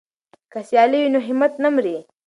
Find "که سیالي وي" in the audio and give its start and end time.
0.51-1.09